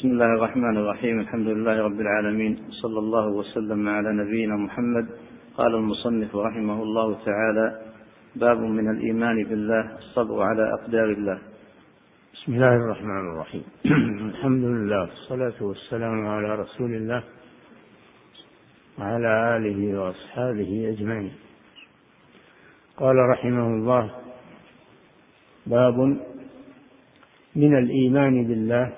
[0.00, 5.06] بسم الله الرحمن الرحيم الحمد لله رب العالمين صلى الله وسلم على نبينا محمد
[5.56, 7.80] قال المصنف رحمه الله تعالى
[8.36, 11.38] باب من الإيمان بالله الصبر على أقدار الله
[12.34, 13.62] بسم الله الرحمن الرحيم
[14.30, 17.22] الحمد لله والصلاة والسلام على رسول الله
[18.98, 21.32] وعلى آله وأصحابه أجمعين
[22.96, 24.10] قال رحمه الله
[25.66, 25.98] باب
[27.56, 28.92] من الإيمان بالله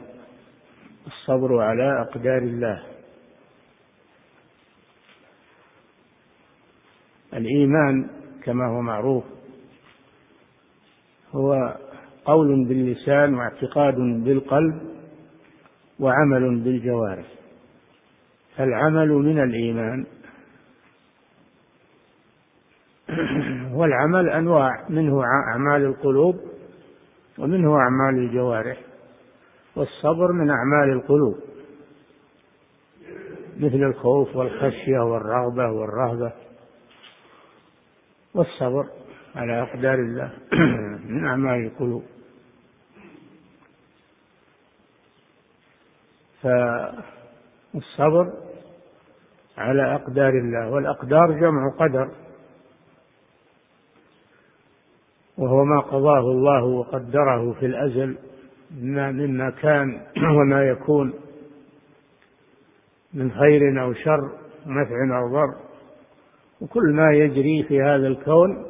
[1.07, 2.82] الصبر على أقدار الله.
[7.35, 8.11] الإيمان
[8.44, 9.25] كما هو معروف
[11.32, 11.77] هو
[12.25, 14.80] قول باللسان واعتقاد بالقلب
[16.00, 17.27] وعمل بالجوارح.
[18.57, 20.07] فالعمل من الإيمان.
[23.79, 26.36] والعمل أنواع منه أعمال القلوب
[27.39, 28.92] ومنه أعمال الجوارح.
[29.76, 31.36] والصبر من أعمال القلوب.
[33.56, 36.33] مثل الخوف والخشية والرغبة والرهبة.
[38.34, 38.86] والصبر
[39.34, 40.32] على أقدار الله
[41.08, 42.05] من أعمال القلوب.
[46.42, 48.32] فالصبر
[49.58, 52.10] على أقدار الله والأقدار جمع قدر.
[55.38, 58.31] وهو ما قضاه الله وقدره في الأزل.
[58.81, 60.01] مما كان
[60.37, 61.12] وما يكون
[63.15, 64.31] من خير أو شر
[64.67, 65.55] نفع أو ضر.
[66.61, 68.67] وكل ما يجري في هذا الكون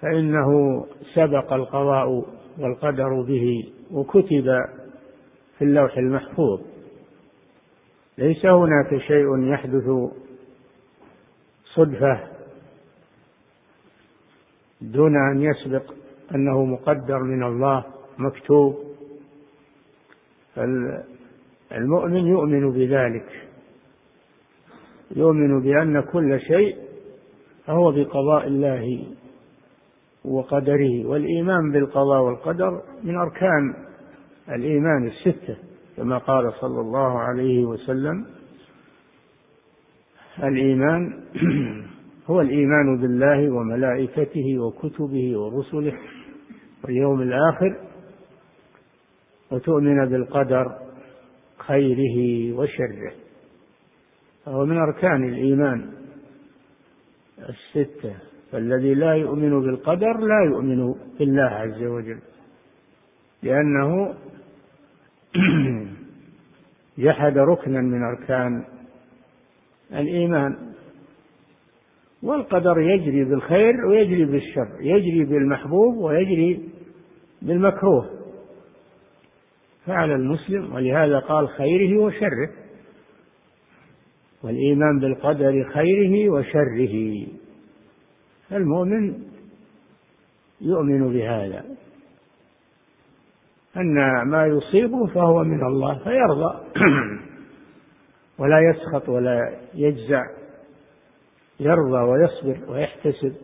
[0.00, 2.24] فإنه سبق القضاء
[2.58, 4.64] والقدر به وكتب
[5.58, 6.60] في اللوح المحفوظ.
[8.18, 9.84] ليس هناك شيء يحدث
[11.64, 12.20] صدفة
[14.80, 15.92] دون أن يسبق
[16.34, 17.84] أنه مقدر من الله
[18.18, 18.78] مكتوب.
[21.72, 23.48] المؤمن يؤمن بذلك.
[25.16, 26.76] يؤمن بأن كل شيء
[27.68, 29.04] هو بقضاء الله
[30.24, 33.74] وقدره والإيمان بالقضاء والقدر من أركان
[34.48, 35.56] الإيمان الستة
[35.96, 38.26] كما قال صلى الله عليه وسلم
[40.42, 41.20] الإيمان
[42.30, 45.92] هو الإيمان بالله وملائكته وكتبه ورسله
[46.84, 47.76] واليوم الآخر
[49.52, 50.78] وتؤمن بالقدر
[51.58, 53.12] خيره وشره.
[54.44, 55.90] فهو من أركان الإيمان.
[57.38, 58.14] الستة
[58.52, 62.18] فالذي لا يؤمن بالقدر لا يؤمن بالله عز وجل
[63.42, 64.14] لأنه
[66.98, 68.64] جحد ركنا من أركان
[69.92, 70.56] الإيمان.
[72.22, 76.68] والقدر يجري بالخير ويجري بالشر يجري بالمحبوب ويجري
[77.42, 78.21] بالمكروه.
[79.86, 82.50] فعلى المسلم ولهذا قال خيره وشره.
[84.42, 87.26] والإيمان بالقدر خيره وشره.
[88.52, 89.22] المؤمن
[90.60, 91.64] يؤمن بهذا.
[93.76, 96.60] أن ما يصيبه فهو من الله فيرضى.
[98.38, 100.22] ولا يسخط ولا يجزع.
[101.60, 103.34] يرضى ويصبر ويحتسب.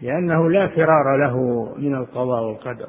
[0.00, 2.88] لأنه لا فرار له من القضاء والقدر.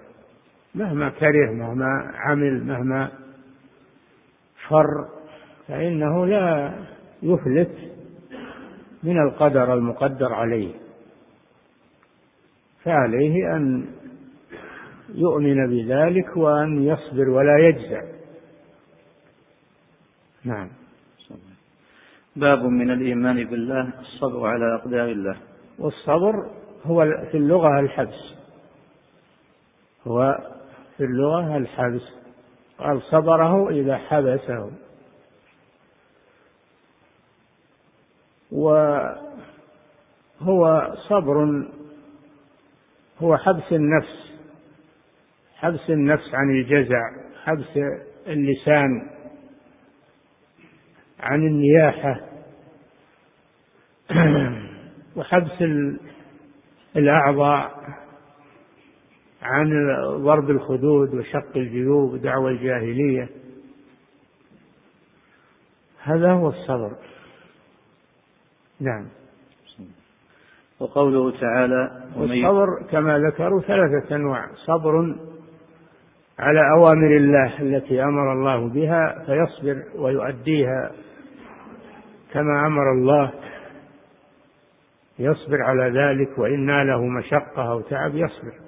[0.76, 3.12] مهما كره مهما عمل مهما
[4.68, 5.08] فر
[5.68, 6.74] فإنه لا
[7.24, 7.94] يفلت
[9.04, 10.74] من القدر المقدر عليه.
[12.84, 13.86] فعليه أن
[15.16, 18.02] يؤمن بذلك وأن يصبر ولا يجزع.
[20.44, 20.70] نعم.
[22.36, 25.38] باب من الإيمان بالله الصبر على أقدار الله.
[25.80, 26.52] والصبر
[26.86, 28.34] هو في اللغة الحبس.
[30.08, 30.38] هو
[30.98, 32.02] في اللغة الحبس
[32.80, 34.72] قال صبره إذا حبسه.
[38.52, 39.24] وهو
[41.10, 41.68] صبر
[43.20, 44.34] هو حبس النفس
[45.56, 47.02] حبس النفس عن الجزع
[47.44, 47.78] حبس
[48.28, 49.10] اللسان
[51.20, 52.20] عن النياحة.
[55.16, 55.64] وحبس
[56.96, 58.03] الأعضاء.
[59.44, 59.88] عن
[60.24, 63.30] ضرب الخدود وشق الجيوب ودعوى الجاهلية.
[66.04, 66.92] هذا هو الصبر.
[68.80, 69.06] نعم.
[70.80, 74.50] وقوله تعالى والصبر كما ذكروا ثلاثة أنواع.
[74.66, 75.16] صبر
[76.40, 80.92] على أوامر الله التي أمر الله بها فيصبر ويؤديها
[82.34, 83.32] كما أمر الله.
[85.20, 88.63] يصبر على ذلك وإن ناله مشقة أو تعب يصبر.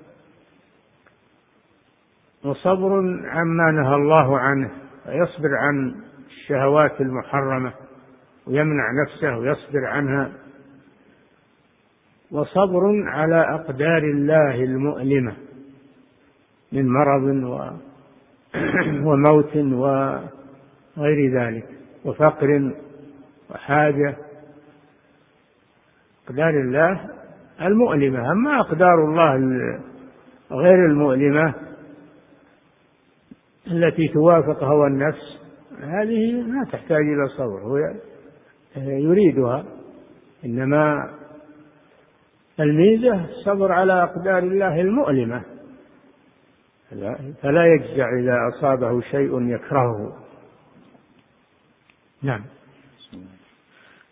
[2.45, 2.93] وصبر
[3.25, 4.69] عما نهى الله عنه
[5.03, 5.95] فيصبر عن
[6.27, 7.73] الشهوات المحرمة
[8.47, 10.31] ويمنع نفسه ويصبر عنها.
[12.31, 15.35] وصبر على أقدار الله المؤلمة
[16.71, 17.23] من مرض
[19.07, 21.65] وموت وغير ذلك
[22.05, 22.71] وفقر
[23.49, 24.15] وحاجة.
[26.27, 27.09] أقدار الله
[27.61, 29.35] المؤلمة أما أقدار الله
[30.51, 31.53] غير المؤلمة
[33.67, 35.39] التي توافق هوى النفس
[35.81, 37.77] هذه ما تحتاج إلى صبر هو
[38.77, 39.65] يريدها.
[40.45, 41.09] إنما
[42.59, 45.43] الميزة الصبر على أقدار الله المؤلمة.
[47.41, 50.17] فلا يجزع إذا أصابه شيء يكرهه.
[52.23, 52.41] نعم.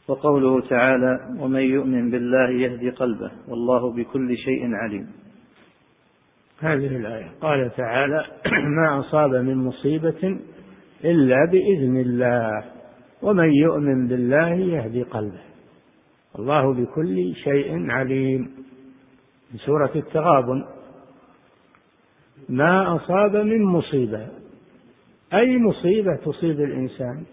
[0.08, 5.23] وقوله تعالى ومن يؤمن بالله يهدي قلبه والله بكل شيء عليم.
[6.60, 7.32] هذه الآية.
[7.42, 8.26] قال تعالى
[8.78, 10.40] ما أصاب من مصيبة
[11.06, 12.64] إلا بإذن الله
[13.22, 15.42] ومن يؤمن بالله يهدي قلبه.
[16.40, 18.42] الله بكل شيء عليم.
[19.52, 20.66] من سورة التغابن
[22.50, 24.28] ما أصاب من مصيبة.
[25.34, 27.24] أي مصيبة تصيب الإنسان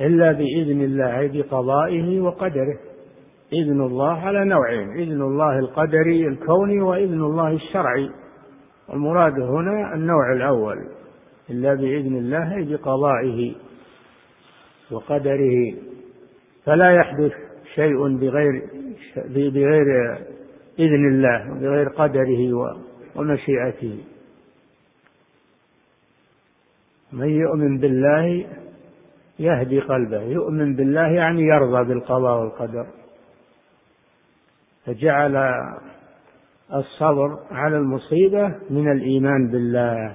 [0.00, 2.91] إلا بإذن الله بقضائه وقدره.
[3.52, 8.10] إذن الله على نوعين إذن الله القدري الكوني وإذن الله الشرعي.
[8.92, 10.86] المراد هنا النوع الأول
[11.50, 13.54] إلا بإذن الله بقضائه
[14.90, 15.74] وقدره.
[16.64, 17.32] فلا يحدث
[17.74, 18.62] شيء بغير
[19.26, 20.16] بغير
[20.78, 22.74] إذن الله وبغير قدره
[23.16, 23.98] ومشيئته.
[27.12, 28.46] من يؤمن بالله
[29.38, 32.86] يهدي قلبه يؤمن بالله يعني يرضى بالقضاء والقدر.
[34.86, 35.36] فجعل
[36.74, 40.14] الصبر على المصيبة من الإيمان بالله.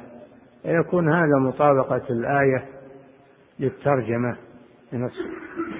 [0.66, 2.66] يكون هذا مطابقة الآية
[3.60, 4.38] للترجمة.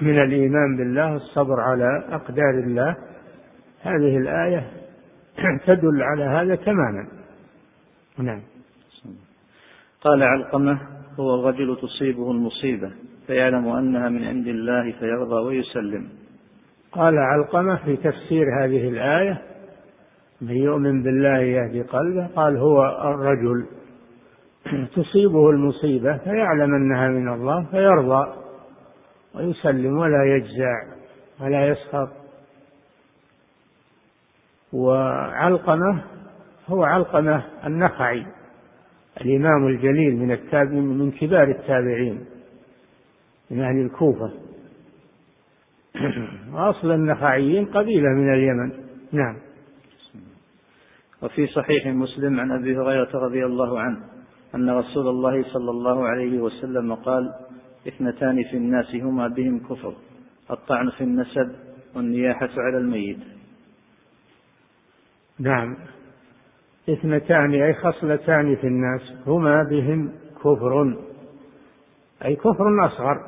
[0.02, 2.96] من الإيمان بالله الصبر على أقدار الله.
[3.82, 4.70] هذه الآية
[5.66, 7.06] تدل على هذا تماما.
[8.18, 8.40] نعم.
[10.00, 10.78] قال علقمة
[11.20, 12.90] هو الرجل تصيبه المصيبة
[13.26, 16.08] فيعلم أنها من عند الله فيرضى ويسلم.
[16.92, 19.42] قال علقمة في تفسير هذه الآية
[20.40, 23.66] من يؤمن بالله يهدي قلبه قال هو الرجل
[24.96, 28.34] تصيبه المصيبة فيعلم أنها من الله فيرضى
[29.34, 30.74] ويسلم ولا يجزع
[31.40, 32.08] ولا يسخط.
[34.72, 36.02] وعلقمة
[36.68, 38.26] هو علقمة النخعي
[39.20, 42.24] الإمام الجليل من التابع من كبار التابعين
[43.50, 44.47] من أهل الكوفة.
[46.52, 48.72] وأصل النخعيين قبيلة من اليمن.
[49.12, 49.36] نعم.
[51.22, 53.98] وفي صحيح مسلم عن أبي هريرة رضي الله عنه
[54.54, 57.34] أن رسول الله صلى الله عليه وسلم قال
[57.88, 59.94] إثنتان في الناس هما بهم كفر
[60.50, 61.52] الطعن في النسب
[61.94, 63.18] والنياحة على الميت.
[65.38, 65.76] نعم.
[66.88, 70.96] إثنتان أي خصلتان في الناس هما بهم كفر.
[72.24, 73.27] أي كفر أصغر.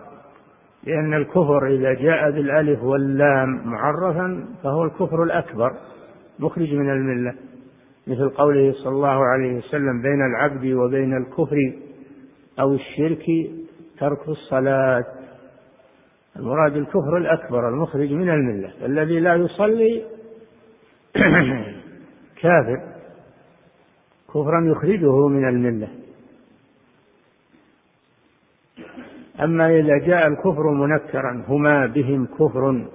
[0.85, 5.73] لأن الكفر إذا جاء بالألف واللام معرفا فهو الكفر الأكبر
[6.39, 7.35] مخرج من الملة.
[8.07, 11.73] مثل قوله صلى الله عليه وسلم بين العبد وبين الكفر
[12.61, 13.27] أو الشرك
[13.99, 15.05] ترك الصلاة.
[16.37, 18.73] المراد الكفر الأكبر المخرج من الملة.
[18.85, 20.03] الذي لا يصلي
[22.43, 22.81] كافر
[24.29, 25.89] كفرا يخرجه من الملة.
[29.43, 32.87] أما إذا جاء الكفر منكرا هما بهم كفر.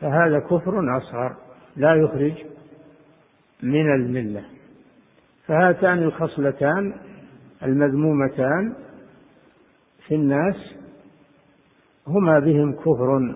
[0.00, 1.36] فهذا كفر أصغر
[1.76, 2.32] لا يخرج
[3.62, 4.44] من الملة.
[5.46, 6.94] فهاتان الخصلتان
[7.62, 8.74] المذمومتان
[10.06, 10.56] في الناس
[12.06, 13.34] هما بهم كفر.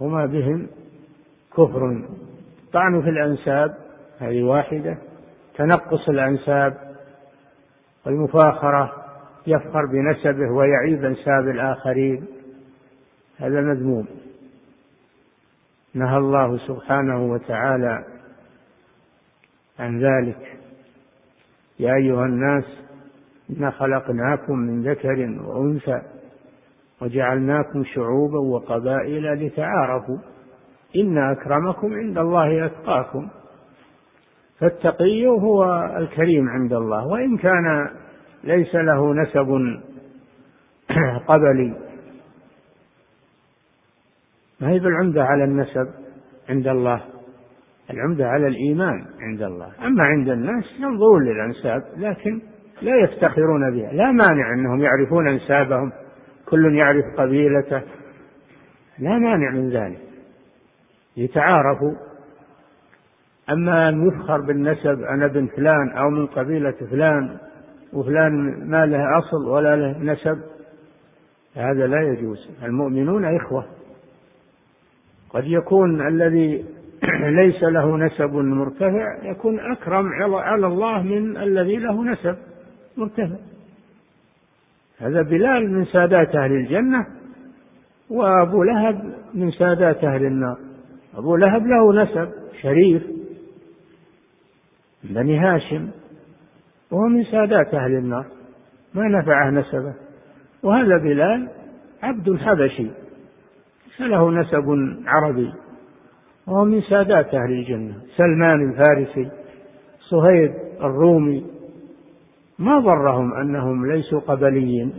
[0.00, 0.66] هما بهم
[1.52, 2.08] كفر.
[2.72, 3.76] طعن في الأنساب
[4.18, 4.98] هذه واحدة.
[5.54, 6.96] تنقص الأنساب
[8.06, 9.05] والمفاخرة.
[9.46, 12.26] يفخر بنسبه ويعيب أنساب الآخرين.
[13.38, 14.06] هذا مذموم.
[15.94, 18.04] نهى الله سبحانه وتعالى
[19.78, 20.58] عن ذلك.
[21.78, 22.64] يا أيها الناس
[23.58, 26.02] انا خلقناكم من ذكر وأنثى
[27.00, 30.18] وجعلناكم شعوبا وقبائل لتعارفوا.
[30.96, 33.28] إن أكرمكم عند الله أتقاكم.
[34.58, 37.06] فالتقي هو الكريم عند الله.
[37.06, 37.90] وإن كان
[38.46, 39.80] ليس له نسب
[41.28, 41.74] قبلي.
[44.60, 45.88] ما هي بالعمدة على النسب
[46.48, 47.02] عند الله؟
[47.90, 49.72] العمدة على الإيمان عند الله.
[49.86, 52.40] أما عند الناس ينظرون للأنساب لكن
[52.82, 53.92] لا يفتخرون بها.
[53.92, 55.92] لا مانع أنهم يعرفون أنسابهم.
[56.48, 57.82] كل يعرف قبيلته.
[58.98, 60.00] لا مانع من ذلك.
[61.16, 61.94] يتعارفوا.
[63.50, 67.38] أما أن يفخر بالنسب أنا ابن فلان أو من قبيلة فلان
[67.96, 68.32] وفلان
[68.70, 70.38] ما له أصل ولا له نسب
[71.54, 72.48] هذا لا يجوز.
[72.62, 73.66] المؤمنون إخوة.
[75.30, 76.64] قد يكون الذي
[77.42, 82.36] ليس له نسب مرتفع يكون أكرم على الله من الذي له نسب
[82.96, 83.36] مرتفع.
[84.98, 87.06] هذا بلال من سادات أهل الجنة
[88.10, 90.58] وأبو لهب من سادات أهل النار.
[91.14, 92.30] أبو لهب له نسب
[92.62, 93.02] شريف.
[95.04, 95.90] بني هاشم
[96.90, 98.26] وهو من سادات أهل النار
[98.94, 99.94] ما نفعه نسبه
[100.62, 101.48] وهذا بلال
[102.02, 102.90] عبد حبشي
[104.00, 105.52] له نسب عربي.
[106.46, 109.30] وهو من سادات أهل الجنة سلمان الفارسي
[110.00, 111.46] صهيب الرومي.
[112.58, 114.94] ما ضرهم أنهم ليسوا قبليين.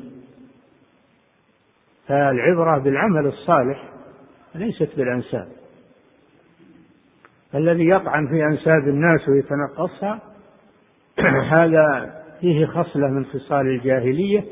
[2.08, 3.90] فالعبرة بالعمل الصالح
[4.56, 5.48] ليست بالأنساب.
[7.56, 10.22] الذي يطعن في أنساب الناس ويتنقصها
[11.60, 14.46] هذا فيه خصلة من خصال الجاهلية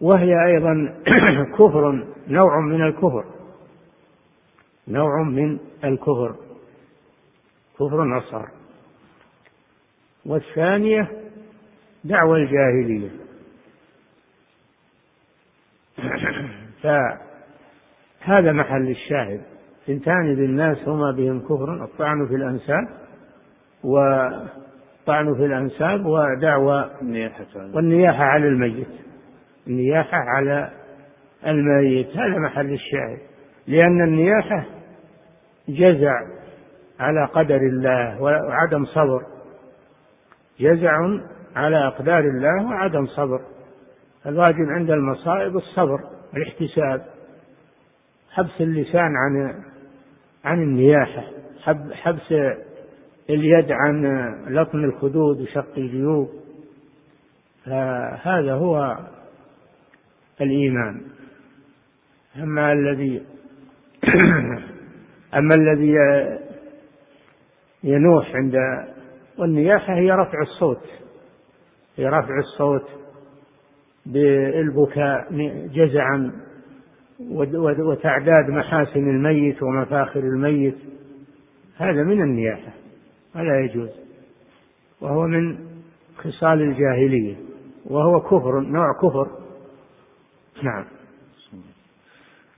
[0.00, 0.94] وهي أيضا
[1.58, 3.24] كفر نوع من الكفر
[4.88, 6.36] نوع من الكفر
[7.74, 8.48] كفر أصغر
[10.26, 11.10] والثانية
[12.04, 13.10] دعوى الجاهلية.
[16.82, 19.42] فهذا محل الشاهد.
[19.86, 22.88] ثنتان بالناس هما بهم كفر الطعن في الأنساب
[25.04, 26.90] والطعن في الأنساب ودعوى
[27.74, 28.88] والنياحة على الميت.
[29.66, 30.70] النياحة على
[31.46, 32.08] الميت.
[32.08, 33.18] هذا محل الشاهد.
[33.66, 34.64] لأن النياحة
[35.68, 36.12] جزع
[37.00, 39.22] على قدر الله وعدم صبر.
[40.60, 40.92] جزع
[41.56, 43.40] على أقدار الله وعدم صبر.
[44.26, 46.00] الواجب عند المصائب الصبر
[46.34, 47.02] والاحتساب.
[48.32, 49.54] حبس اللسان عن
[50.44, 51.22] عن النياحة.
[51.92, 52.34] حبس
[53.30, 54.04] اليد عن
[54.48, 56.30] لطم الخدود وشق الجيوب.
[57.64, 58.98] فهذا هو
[60.40, 61.00] الإيمان.
[62.36, 63.22] أما الذي
[65.38, 65.94] أما الذي
[67.84, 68.54] ينوح عند
[69.38, 70.82] والنياحة هي رفع الصوت.
[71.96, 72.88] هي رفع الصوت
[74.06, 75.26] بالبكاء
[75.74, 76.32] جزعا
[77.78, 80.76] وتعداد محاسن الميت ومفاخر الميت.
[81.76, 82.83] هذا من النياحة.
[83.36, 83.90] ولا يجوز.
[85.00, 85.58] وهو من
[86.16, 87.36] خصال الجاهلية.
[87.86, 89.28] وهو كفر نوع كفر.
[90.62, 90.84] نعم.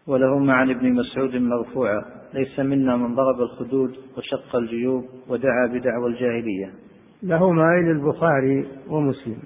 [0.07, 2.05] وله عن ابن مسعود مرفوعا
[2.35, 6.75] ليس منا من ضرب الخدود وشق الجيوب ودعا بدعوى الجاهلية.
[7.23, 9.43] لهما إلى البخاري ومسلم.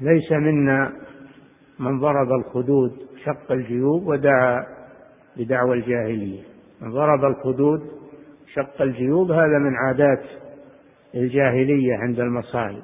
[0.00, 0.92] ليس منا
[1.78, 2.92] من ضرب الخدود
[3.24, 4.66] شق الجيوب ودعا
[5.36, 6.42] بدعوى الجاهلية.
[6.80, 8.03] من ضرب الخدود
[8.54, 10.24] شق الجيوب هذا من عادات
[11.14, 12.82] الجاهلية عند المصائب.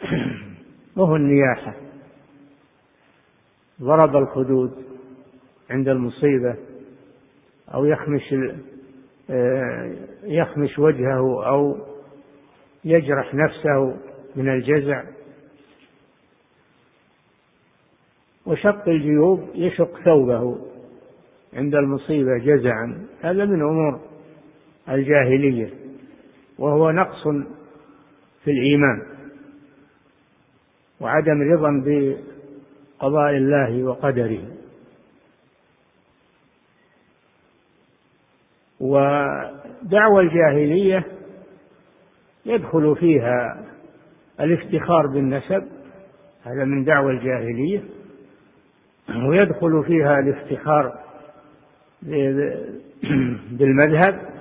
[0.96, 1.74] وهو النياحة.
[3.82, 4.84] ضرب الخدود
[5.70, 6.56] عند المصيبة
[7.74, 8.34] أو يخمش
[9.30, 11.76] آه، يخمش وجهه أو
[12.84, 13.96] يجرح نفسه
[14.36, 15.02] من الجزع.
[18.46, 20.58] وشق الجيوب يشق ثوبه
[21.54, 23.06] عند المصيبة جزعا.
[23.22, 24.13] هذا من أمور
[24.88, 25.70] الجاهلية
[26.58, 27.22] وهو نقص
[28.44, 29.02] في الإيمان
[31.00, 34.42] وعدم رضا بقضاء الله وقدره.
[38.80, 41.04] ودعوى الجاهلية
[42.46, 43.66] يدخل فيها
[44.40, 45.68] الافتخار بالنسب
[46.44, 47.84] هذا من دعوى الجاهلية
[49.28, 50.98] ويدخل فيها الافتخار
[53.52, 54.33] بالمذهب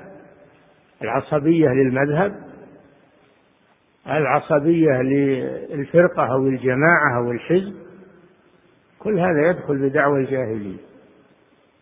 [1.04, 2.54] العصبية للمذهب
[4.08, 7.74] العصبية للفرقة أو الجماعة أو الحزب
[9.00, 10.78] كل هذا يدخل بدعوى الجاهلية.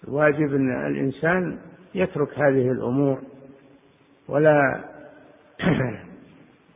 [0.08, 1.60] الواجب أن الإنسان
[1.96, 3.20] يترك هذه الأمور
[4.28, 4.84] ولا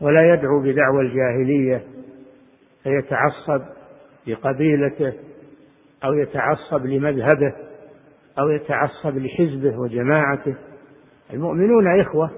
[0.02, 1.84] ولا يدعو بدعوى الجاهلية
[2.84, 3.62] فيتعصب
[4.28, 5.14] لقبيلته
[6.04, 7.54] أو يتعصب لمذهبه
[8.40, 10.56] أو يتعصب لحزبه وجماعته.
[11.34, 12.30] المؤمنون إخوة.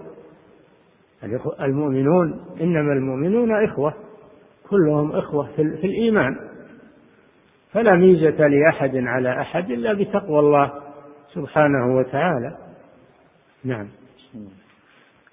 [1.62, 3.94] المؤمنون إنما المؤمنون إخوة.
[4.70, 6.36] كلهم إخوة في الإيمان.
[7.72, 10.74] فلا ميزة لأحد على أحد إلا بتقوى الله
[11.34, 12.58] سبحانه وتعالى.
[13.64, 13.88] نعم.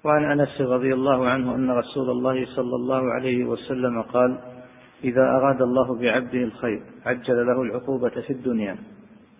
[0.03, 4.37] وعن أنس رضي الله عنه أن رسول الله صلى الله عليه وسلم قال
[5.03, 8.77] إذا أراد الله بعبده الخير عجل له العقوبة في الدنيا.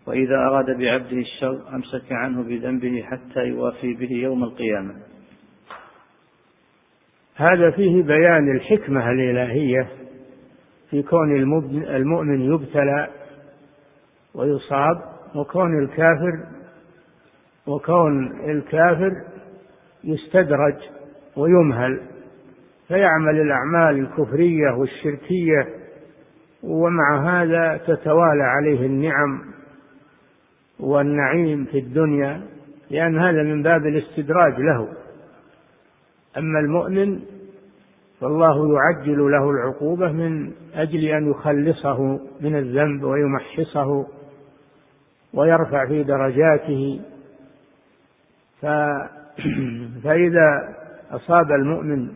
[0.07, 4.93] وإذا أراد بعبده الشر أمسك عنه بذنبه حتى يوافي به يوم القيامة.
[7.35, 9.88] هذا فيه بيان الحكمة الإلهية
[10.89, 11.35] في كون
[11.95, 13.07] المؤمن يبتلى
[14.35, 15.01] ويصاب
[15.35, 16.43] وكون الكافر
[17.67, 19.12] وكون الكافر
[20.03, 20.75] يستدرج
[21.35, 22.01] ويمهل.
[22.88, 25.67] فيعمل الأعمال الكفرية والشركية
[26.63, 29.54] ومع هذا تتوالى عليه النعم
[30.79, 32.41] والنعيم في الدنيا
[32.89, 34.88] لأن هذا من باب الاستدراج له.
[36.38, 37.20] أما المؤمن
[38.22, 44.08] فالله يعجل له العقوبة من أجل أن يخلصه من الذنب ويمحصه
[45.34, 47.01] ويرفع في درجاته.
[48.62, 48.65] ف
[50.03, 50.75] فإذا
[51.12, 52.10] أصاب المؤمن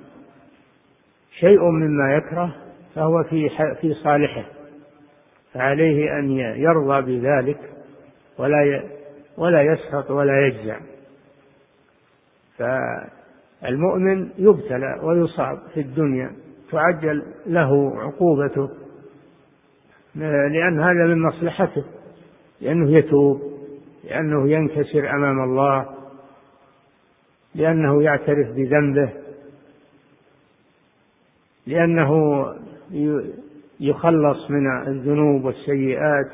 [1.40, 2.56] شيء مما يكره
[2.96, 3.50] فهو في
[3.82, 4.46] في صالحه
[5.54, 7.79] فعليه أن يرضى بذلك.
[8.40, 8.84] ولا
[9.38, 10.80] ولا يسخط ولا يجزع.
[12.58, 16.32] فالمؤمن يبتلى ويصاب في الدنيا
[16.72, 18.70] تعجل له عقوبته
[20.16, 21.84] لأن هذا من مصلحته
[22.62, 23.42] لأنه يتوب
[24.04, 25.90] لأنه ينكسر أمام الله
[27.56, 29.10] لأنه يعترف بذنبه
[31.68, 32.12] لأنه
[33.80, 36.32] يخلص من الذنوب والسيئات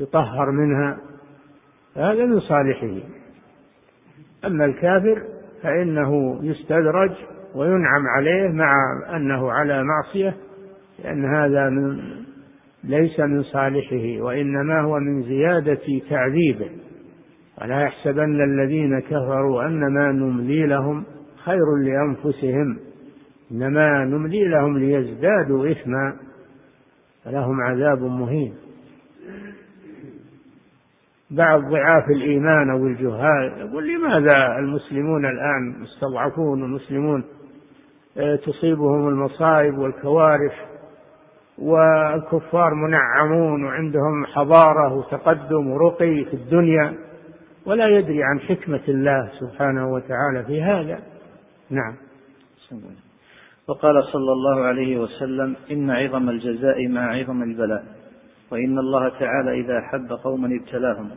[0.00, 0.98] يطهر منها.
[1.96, 2.98] هذا من صالحه.
[4.44, 5.22] أما الكافر
[5.62, 7.10] فإنه يستدرج
[7.54, 8.74] وينعم عليه مع
[9.16, 10.36] أنه على معصية
[11.04, 12.00] لأن هذا من
[12.84, 16.70] ليس من صالحه وإنما هو من زيادة تعذيبه.
[17.62, 21.04] ولا يحسبن الذين كفروا أنما نملي لهم
[21.44, 22.78] خير لأنفسهم
[23.52, 26.16] إنما نملي لهم ليزدادوا إثما
[27.24, 28.54] فلهم عذاب مهين.
[31.30, 37.24] بعض ضعاف الإيمان أو الجهال يقول لماذا المسلمون الآن مستضعفون المسلمون
[38.18, 40.52] آه، تصيبهم المصائب والكوارث
[41.58, 46.94] والكفار منعمون وعندهم حضارة وتقدم ورقي في الدنيا
[47.66, 50.98] ولا يدري عن حكمة الله سبحانه وتعالى في هذا.
[51.70, 51.94] نعم.
[53.68, 57.99] وقال صلى الله عليه وسلم إن عظم الجزاء مع عظم البلاء.
[58.50, 61.10] وإن الله تعالى إذا أحب قوما ابتلاهم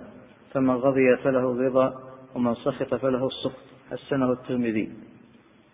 [0.54, 1.94] فمن رضي فله الرضا
[2.36, 3.74] ومن سخط فله السخط.
[3.92, 4.90] حسنه الترمذي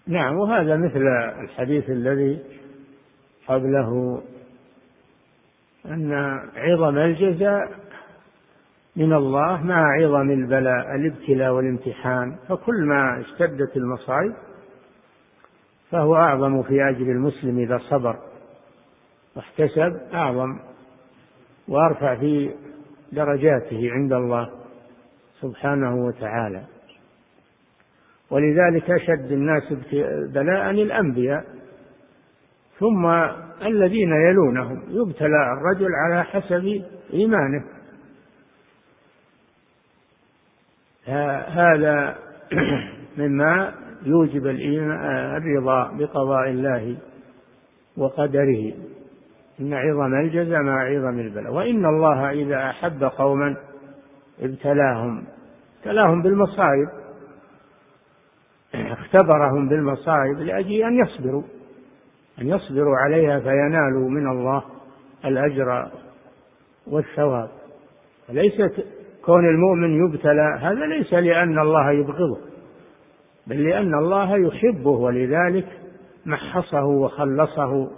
[0.08, 1.08] نعم وهذا مثل
[1.44, 2.40] الحديث الذي
[3.48, 4.22] قبله
[5.86, 6.14] أن
[6.56, 7.72] عظم الجزاء
[8.96, 12.36] من الله مع عظم البلاء الابتلاء والامتحان.
[12.50, 14.34] فكل ما اشتدت المصائب
[15.92, 18.20] فهو أعظم في أجر المسلم إذا صبر
[19.36, 20.60] واحتسب أعظم.
[21.70, 22.52] وأرفع في
[23.12, 24.50] درجاته عند الله
[25.42, 26.64] سبحانه وتعالى.
[28.30, 29.74] ولذلك أشد الناس
[30.34, 31.46] بلاء الأنبياء
[32.80, 33.06] ثم
[33.62, 34.84] الذين يلونهم.
[34.90, 37.64] يبتلى الرجل على حسب إيمانه.
[41.48, 42.18] هذا
[43.18, 43.74] مما
[44.06, 46.98] يوجب الرضا بقضاء الله
[47.98, 48.74] وقدره.
[49.60, 51.54] إن عظم الجزاء مع عظم البلاء.
[51.54, 53.58] وإن الله إذا أحب قوما
[54.42, 55.24] ابتلاهم
[55.78, 56.90] ابتلاهم بالمصائب.
[58.74, 61.44] اختبرهم بالمصائب لأجل أن يصبروا
[62.42, 64.64] أن يصبروا عليها فينالوا من الله
[65.26, 65.92] الأجر
[66.88, 67.50] والثواب.
[68.30, 68.86] ليست
[69.26, 72.38] كون المؤمن يبتلى هذا ليس لأن الله يبغضه
[73.48, 75.68] بل لأن الله يحبه ولذلك
[76.26, 77.92] محصه وخلصه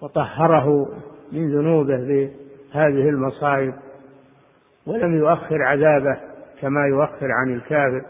[0.00, 0.88] وطهره
[1.32, 3.74] من ذنوبه بهذه المصائب
[4.86, 6.16] ولم يؤخر عذابه
[6.60, 8.02] كما يؤخر عن الكافر.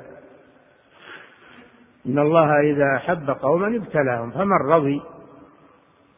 [2.07, 5.03] إن الله إذا أحب قوما ابتلاهم فمن رضي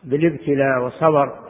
[0.04, 1.46] بالابتلاء وصبر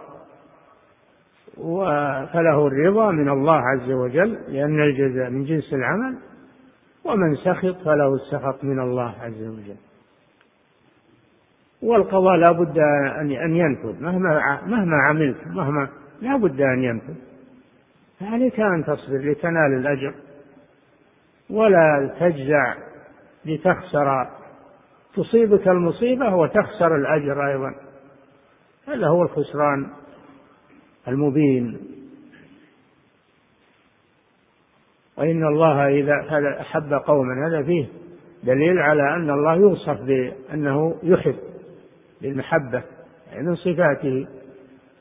[2.32, 6.18] فله الرضا من الله عز وجل لأن الجزاء من جنس العمل
[7.04, 9.85] ومن سخط فله السخط من الله عز وجل.
[11.82, 12.78] والقضاء لا بد
[13.20, 14.02] أن ينفذ.
[14.02, 15.88] مهما مهما عملت مهما
[16.22, 17.14] لا بد أن ينفذ.
[18.20, 20.14] فعليك أن تصبر لتنال الأجر
[21.50, 22.74] ولا تجزع
[23.44, 24.28] لتخسر.
[25.14, 27.74] تصيبك المصيبة وتخسر الأجر أيضا.
[28.88, 29.86] هذا هو الخسران
[31.08, 31.78] المبين.
[35.18, 37.48] وإن الله إذا أحب قوما.
[37.48, 37.86] هذا فيه
[38.44, 41.36] دليل على أن الله يوصف بأنه يحب.
[42.22, 42.82] بالمحبة
[43.32, 44.26] يعني من صفاته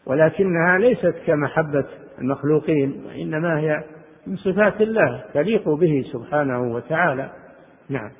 [0.05, 1.85] ولكنها ليست كمحبة
[2.21, 3.83] المخلوقين وإنما هي
[4.27, 7.31] من صفات الله تليق به سبحانه وتعالى.
[7.89, 8.11] نعم.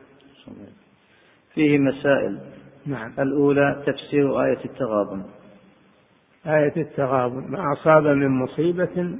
[1.53, 2.39] فيه مسائل.
[2.85, 3.11] نعم.
[3.19, 5.23] الأولى تفسير آية التغابن.
[6.47, 7.51] آية التغابن.
[7.51, 9.17] ما أصاب من مصيبة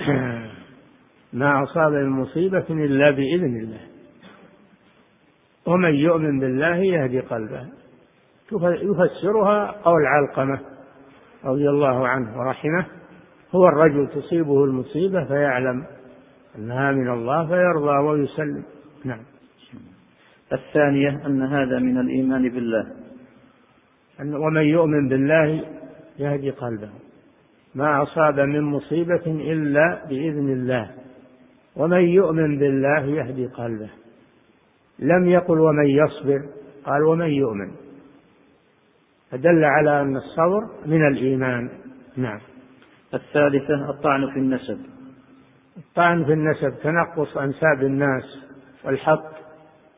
[1.32, 3.80] ما أصاب من مصيبة إلا بإذن الله.
[5.66, 7.66] ومن يؤمن بالله يهدي قلبه.
[8.52, 10.60] يفسرها قول علقمة
[11.44, 12.86] رضي الله عنه ورحمه
[13.54, 15.84] هو الرجل تصيبه المصيبة فيعلم
[16.58, 18.64] أنها من الله فيرضى ويسلم.
[19.04, 19.20] نعم.
[20.52, 22.86] الثانية أن هذا من الإيمان بالله.
[24.20, 25.64] ومن يؤمن بالله
[26.18, 26.88] يهدي قلبه.
[27.74, 30.90] ما أصاب من مصيبة إلا بإذن الله.
[31.76, 33.90] ومن يؤمن بالله يهدي قلبه.
[34.98, 36.42] لم يقل ومن يصبر
[36.84, 37.85] قال ومن يؤمن.
[39.30, 41.70] فدل على أن الصبر من الإيمان.
[42.16, 42.40] نعم.
[43.14, 44.78] الثالثة الطعن في النسب.
[45.76, 48.38] الطعن في النسب تنقص أنساب الناس
[48.84, 49.30] والحق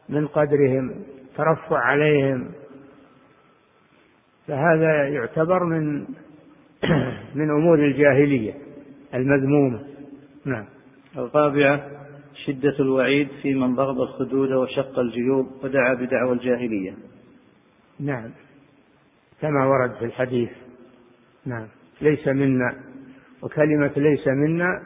[0.09, 0.95] من قدرهم
[1.37, 2.51] ترفع عليهم.
[4.47, 6.07] فهذا يعتبر من
[7.39, 8.55] من أمور الجاهلية
[9.15, 9.81] المذمومة.
[10.45, 10.65] نعم.
[11.17, 11.91] الرابعة
[12.47, 16.95] شدة الوعيد في من ضرب الخدود وشق الجيوب ودعا بدعوى الجاهلية.
[18.01, 18.31] نعم.
[19.41, 20.51] كما ورد في الحديث.
[21.47, 21.67] نعم.
[22.01, 22.75] ليس منا
[23.43, 24.83] وكلمة ليس منا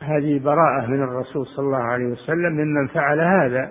[0.00, 3.70] هذه براءة من الرسول صلى الله عليه وسلم ممن فعل هذا.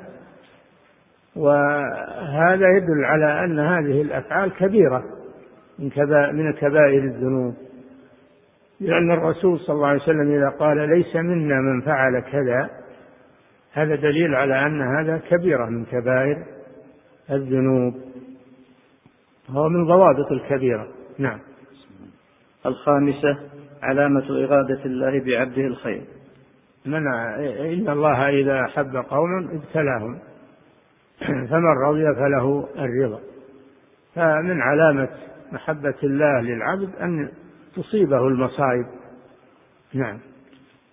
[1.36, 5.04] وهذا يدل على أن هذه الأفعال كبيرة
[5.80, 5.90] من
[6.34, 7.56] من كبائر الذنوب.
[8.80, 12.70] لأن الرسول صلى الله عليه وسلم إذا قال ليس منا من فعل كذا
[13.74, 16.46] هذا دليل على أن هذا كبيرة من كبائر
[17.32, 18.13] الذنوب.
[19.50, 20.88] هو من ضوابط الكبيرة.
[21.18, 21.40] نعم.
[22.66, 23.38] الخامسة
[23.84, 26.02] علامة إرادة الله بعبده الخير.
[26.86, 30.20] منع إن الله إذا أحب قوما ابتلاهم.
[31.50, 33.20] فمن رضي فله الرضا.
[34.16, 35.10] فمن علامة
[35.52, 37.30] محبة الله للعبد أن
[37.76, 38.86] تصيبه المصائب.
[39.94, 40.20] نعم.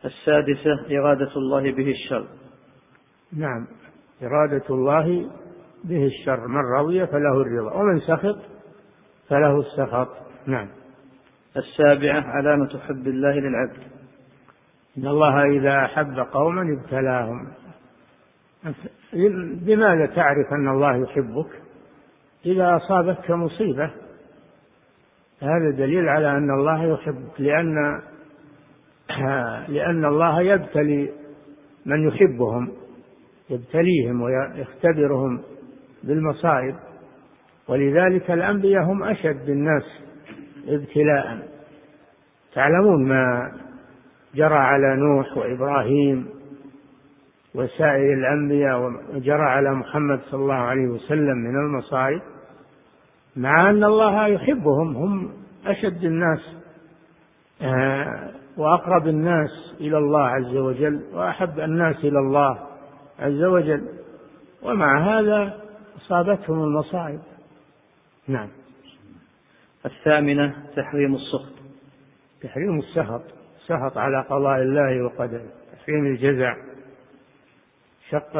[0.05, 2.27] السادسة إرادة الله به الشر.
[3.33, 3.67] نعم.
[4.23, 5.31] إرادة الله
[5.85, 8.39] به الشر من رضي فله الرضا ومن سخط
[9.29, 10.09] فله السخط.
[10.47, 10.69] نعم.
[11.57, 13.83] السابعة علامة حب الله للعبد.
[14.99, 17.49] إن الله إذا أحب قوما ابتلاهم.
[19.67, 21.51] بماذا تعرف أن الله يحبك؟
[22.47, 23.91] إذا أصابتك مصيبة.
[25.43, 28.01] هذا دليل على أن الله يحبك لأن
[29.75, 31.13] لأن الله يبتلي
[31.87, 32.73] من يحبهم
[33.51, 35.43] يبتليهم ويختبرهم.
[36.05, 36.75] بالمصائب.
[37.69, 39.85] ولذلك الأنبياء هم أشد الناس
[40.69, 41.49] ابتلاء.
[42.55, 43.53] تعلمون ما
[44.35, 46.29] جرى على نوح وإبراهيم
[47.55, 52.21] وسائر الأنبياء وجرى على محمد صلى الله عليه وسلم من المصائب
[53.37, 54.97] مع أن الله يحبهم.
[54.97, 55.33] هم
[55.67, 56.57] أشد الناس
[57.63, 62.59] آه، وأقرب الناس إلى الله عز وجل وأحب الناس إلى الله
[63.19, 63.89] عز وجل.
[64.63, 65.60] ومع هذا
[65.97, 67.21] أصابتهم المصائب.
[68.29, 68.49] نعم.
[69.87, 71.53] الثامنة تحريم السخط.
[72.43, 73.23] تحريم السخط.
[73.67, 75.47] سخط على قضاء الله وقدره.
[75.73, 76.57] تحريم الجزع.
[78.11, 78.33] شق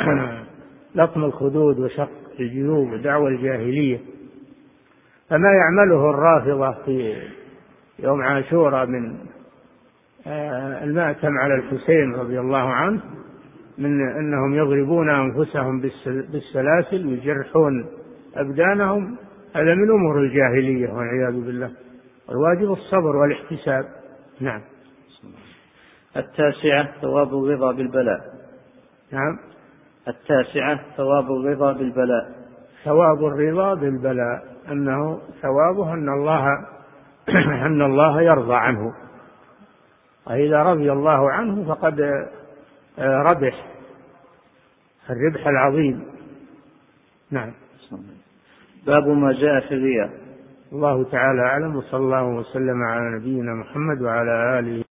[0.94, 2.10] لطم الخدود وشق
[2.40, 4.00] الجيوب ودعوى الجاهلية.
[5.28, 7.22] فما يعمله الرافضة في
[7.98, 9.18] يوم عاشوراء من
[10.26, 13.00] آه، المأتم على الحسين رضي الله عنه
[13.78, 15.80] من أنهم يضربون أنفسهم
[16.32, 17.86] بالسلاسل ويجرحون
[18.36, 19.16] أبدانهم.
[19.56, 21.70] هذا من أمور الجاهلية والعياذ بالله.
[22.30, 23.84] الواجب الصبر والاحتساب.
[24.40, 24.60] نعم.
[26.16, 28.20] التاسعة ثواب الرضا بالبلاء.
[29.12, 29.38] نعم.
[30.08, 32.32] التاسعة ثواب الرضا بالبلاء.
[32.84, 34.42] ثواب الرضا بالبلاء.
[34.72, 36.48] أنه ثوابه أن الله
[37.66, 38.94] أن الله يرضى عنه.
[40.26, 42.28] وإذا رضي الله عنه فقد
[42.98, 43.66] ربح.
[45.10, 46.04] الربح العظيم.
[47.30, 47.52] نعم.
[48.86, 50.10] باب ما جاء في الرياء.
[50.72, 54.87] الله تعالى أعلم وصلى الله وسلم على نبينا محمد وعلى آله